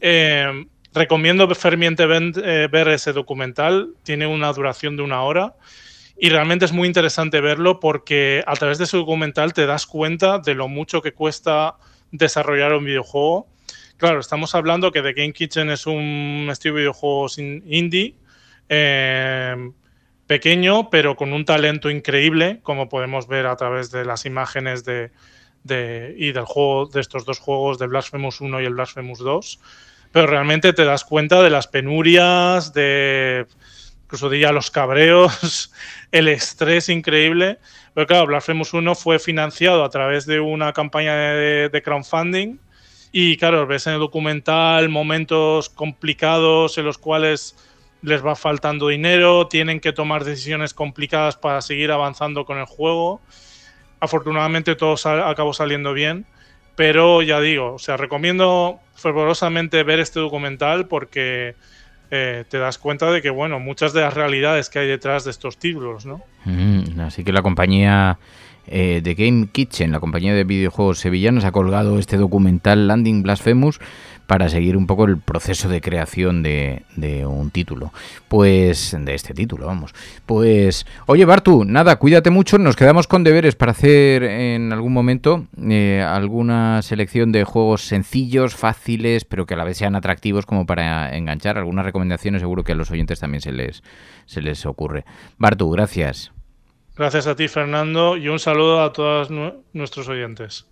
Eh, 0.00 0.64
recomiendo 0.95 1.47
fervientemente 1.54 2.40
eh, 2.43 2.69
ver 2.69 2.88
ese 2.88 3.12
documental, 3.12 3.90
tiene 4.04 4.26
una 4.26 4.50
duración 4.54 4.97
de 4.97 5.02
una 5.02 5.21
hora 5.21 5.57
y 6.19 6.31
realmente 6.31 6.64
es 6.64 6.73
muy 6.73 6.88
interesante 6.88 7.43
verlo 7.43 7.78
porque 7.78 8.43
a 8.47 8.54
través 8.54 8.78
de 8.78 8.85
ese 8.85 8.97
documental 8.97 9.52
te 9.52 9.66
das 9.66 9.85
cuenta 9.85 10.38
de 10.38 10.54
lo 10.54 10.69
mucho 10.69 11.02
que 11.02 11.12
cuesta 11.12 11.76
desarrollar 12.11 12.73
un 12.73 12.87
videojuego. 12.87 13.49
Claro, 13.97 14.21
estamos 14.21 14.55
hablando 14.55 14.91
que 14.91 15.03
The 15.03 15.13
Game 15.13 15.33
Kitchen 15.33 15.71
es 15.71 15.87
un 15.87 16.49
estilo 16.51 16.75
de 16.75 16.81
videojuegos 16.81 17.39
indie. 17.39 18.17
Eh, 18.69 19.71
pequeño, 20.27 20.91
pero 20.91 21.17
con 21.17 21.33
un 21.33 21.45
talento 21.45 21.91
increíble, 21.91 22.61
como 22.63 22.89
podemos 22.89 23.29
ver 23.29 23.47
a 23.47 23.57
través 23.57 23.91
de 23.91 24.05
las 24.05 24.25
imágenes 24.25 24.85
de, 24.85 25.11
y 26.17 26.33
del 26.33 26.45
juego, 26.45 26.87
de 26.87 27.01
estos 27.01 27.25
dos 27.25 27.39
juegos, 27.39 27.79
de 27.79 27.87
Blasphemous 27.87 28.41
1 28.41 28.61
y 28.63 28.65
el 28.65 28.75
Blasphemous 28.75 29.19
2. 29.19 29.61
Pero 30.13 30.27
realmente 30.27 30.73
te 30.73 30.85
das 30.85 31.05
cuenta 31.05 31.43
de 31.43 31.51
las 31.51 31.67
penurias, 31.67 32.73
de 32.73 33.47
incluso 34.05 34.31
diría 34.31 34.53
los 34.53 34.71
cabreos, 34.71 35.73
el 36.13 36.29
estrés 36.29 36.89
increíble. 36.89 37.59
Pero 37.95 38.07
claro, 38.07 38.27
Blasphemous 38.27 38.73
1 38.73 38.95
fue 38.95 39.18
financiado 39.18 39.85
a 39.85 39.90
través 39.90 40.27
de 40.27 40.40
una 40.40 40.73
campaña 40.73 41.14
de, 41.14 41.68
de 41.68 41.83
crowdfunding. 41.83 42.59
Y 43.16 43.37
claro, 43.37 43.64
ves 43.64 43.87
en 43.87 43.92
el 43.92 44.00
documental 44.00 44.88
momentos 44.88 45.68
complicados 45.68 46.79
en 46.79 46.85
los 46.85 46.98
cuales 46.98 47.55
les 48.03 48.27
va 48.27 48.35
faltando 48.35 48.88
dinero, 48.88 49.46
tienen 49.46 49.79
que 49.79 49.92
tomar 49.92 50.24
decisiones 50.24 50.74
complicadas 50.74 51.37
para 51.37 51.62
seguir 51.62 51.92
avanzando 51.92 52.44
con 52.44 52.59
el 52.59 52.64
juego. 52.64 53.20
Afortunadamente 54.00 54.74
todo 54.74 54.96
acabó 55.24 55.55
saliendo 55.55 55.92
bien, 55.92 56.27
pero 56.74 57.22
ya 57.22 57.38
digo, 57.38 57.74
o 57.74 57.79
sea, 57.79 57.96
recomiendo 57.96 58.81
fervorosamente 58.96 59.85
ver 59.85 60.00
este 60.00 60.18
documental 60.18 60.88
porque 60.88 61.55
eh, 62.11 62.42
te 62.48 62.59
das 62.59 62.79
cuenta 62.79 63.12
de 63.12 63.22
que, 63.22 63.31
bueno, 63.31 63.61
muchas 63.61 63.92
de 63.92 64.00
las 64.00 64.14
realidades 64.14 64.68
que 64.68 64.81
hay 64.81 64.88
detrás 64.88 65.22
de 65.22 65.31
estos 65.31 65.57
títulos, 65.57 66.05
¿no? 66.05 66.20
Mm, 66.46 66.98
así 66.98 67.22
que 67.22 67.31
la 67.31 67.42
compañía 67.42 68.18
eh, 68.66 69.00
de 69.03 69.14
Game 69.14 69.48
Kitchen, 69.50 69.92
la 69.92 70.00
compañía 70.00 70.35
de 70.35 70.44
videojuegos 70.44 70.98
sevillanos, 70.98 71.44
ha 71.44 71.53
colgado 71.53 71.98
este 71.98 72.16
documental 72.16 72.88
Landing 72.88 73.22
Blasphemous 73.22 73.81
para 74.27 74.48
seguir 74.48 74.77
un 74.77 74.87
poco 74.87 75.05
el 75.05 75.18
proceso 75.18 75.68
de 75.68 75.81
creación 75.81 76.42
de, 76.42 76.83
un 77.27 77.50
título. 77.50 77.92
Pues 78.29 78.96
de 78.98 79.14
este 79.14 79.35
título, 79.35 79.66
vamos. 79.66 79.94
Pues, 80.27 80.87
oye 81.07 81.24
Bartu, 81.24 81.64
nada, 81.64 81.96
cuídate 81.96 82.31
mucho, 82.31 82.59
nos 82.59 82.77
quedamos 82.77 83.07
con 83.07 83.24
deberes 83.24 83.55
para 83.55 83.72
hacer 83.72 84.22
en 84.24 84.72
algún 84.72 84.92
momento 84.92 85.46
eh, 85.61 86.05
alguna 86.07 86.83
selección 86.83 87.33
de 87.33 87.44
juegos 87.44 87.83
sencillos, 87.83 88.55
fáciles, 88.55 89.24
pero 89.24 89.46
que 89.46 89.55
a 89.55 89.57
la 89.57 89.64
vez 89.64 89.79
sean 89.79 89.94
atractivos 89.94 90.46
como 90.46 90.66
para 90.66 91.16
enganchar. 91.16 91.59
Algunas 91.59 91.85
recomendaciones 91.85 92.40
seguro 92.40 92.64
que 92.64 92.72
a 92.72 92.77
los 92.77 92.90
oyentes 92.90 93.20
también 93.20 93.40
se 93.40 93.53
les, 93.53 93.83
se 94.27 94.40
les 94.40 94.64
ocurre. 94.66 95.05
Bartu, 95.38 95.70
gracias. 95.70 96.34
Gracias 96.96 97.26
a 97.26 97.35
ti, 97.35 97.48
Fernando, 97.48 98.16
y 98.16 98.28
un 98.28 98.38
saludo 98.38 98.80
a 98.83 98.92
todos 98.92 99.28
nuestros 99.72 100.09
oyentes. 100.09 100.66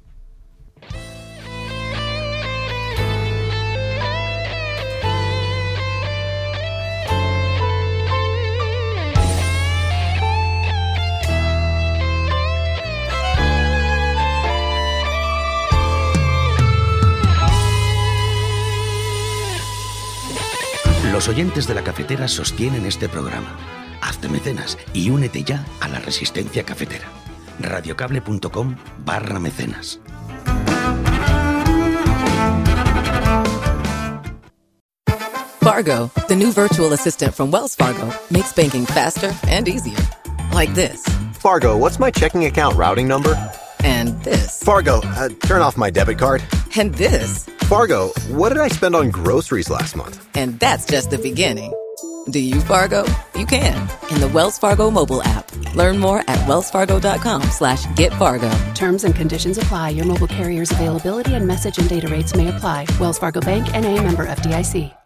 Los 21.11 21.29
oyentes 21.29 21.67
de 21.67 21.75
la 21.75 21.83
cafetera 21.83 22.29
sostienen 22.29 22.87
este 22.87 23.09
programa. 23.09 23.82
Hazte 24.13 24.29
mecenas 24.29 24.77
y 24.93 25.09
únete 25.09 25.43
ya 25.43 25.65
a 25.81 25.89
la 25.89 25.99
resistencia 25.99 26.65
cafetera. 26.65 27.07
radiocable.com 27.61 28.77
barra 29.07 29.39
mecenas. 29.39 30.01
Fargo, 35.61 36.11
the 36.29 36.37
new 36.37 36.53
virtual 36.53 36.93
assistant 36.93 37.35
from 37.35 37.51
Wells 37.51 37.75
Fargo, 37.75 38.13
makes 38.31 38.53
banking 38.53 38.85
faster 38.85 39.33
and 39.49 39.67
easier. 39.67 39.97
Like 40.53 40.75
this. 40.75 41.03
Fargo, 41.41 41.79
what's 41.79 41.99
my 41.99 42.11
checking 42.11 42.45
account 42.45 42.77
routing 42.77 43.09
number? 43.09 43.35
And 43.83 44.23
this. 44.25 44.63
Fargo, 44.63 45.01
uh, 45.03 45.31
turn 45.47 45.63
off 45.63 45.79
my 45.79 45.89
debit 45.89 46.19
card. 46.19 46.43
And 46.77 46.95
this. 46.97 47.47
Fargo, 47.63 48.09
what 48.29 48.51
did 48.51 48.59
I 48.59 48.69
spend 48.69 48.95
on 48.95 49.11
groceries 49.11 49.71
last 49.71 49.97
month? 49.97 50.23
And 50.35 50.59
that's 50.61 50.85
just 50.85 51.11
the 51.11 51.19
beginning. 51.19 51.73
Do 52.27 52.41
you 52.41 52.61
Fargo? 52.61 53.05
You 53.37 53.47
can 53.47 53.89
in 54.11 54.21
the 54.21 54.31
Wells 54.33 54.59
Fargo 54.59 54.91
mobile 54.91 55.23
app. 55.23 55.51
Learn 55.75 55.99
more 55.99 56.21
at 56.21 56.39
wellsfargo.com 56.47 57.43
slash 57.45 57.85
get 57.95 58.13
Fargo. 58.13 58.51
Terms 58.75 59.05
and 59.05 59.15
conditions 59.15 59.59
apply. 59.59 59.91
Your 59.91 60.07
mobile 60.07 60.29
carrier's 60.29 60.71
availability 60.71 61.35
and 61.35 61.47
message 61.47 61.79
and 61.79 61.89
data 61.89 62.09
rates 62.09 62.35
may 62.35 62.49
apply. 62.49 62.87
Wells 63.01 63.19
Fargo 63.19 63.41
Bank 63.41 63.75
and 63.75 63.85
a 63.85 64.01
member 64.01 64.27
FDIC. 64.27 65.02